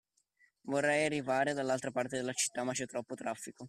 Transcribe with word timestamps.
Vorrei 0.63 1.05
arrivare 1.05 1.53
dall'altra 1.53 1.91
parte 1.91 2.15
della 2.17 2.33
città, 2.33 2.63
ma 2.63 2.71
c'è 2.73 2.87
troppo 2.87 3.13
traffico. 3.13 3.59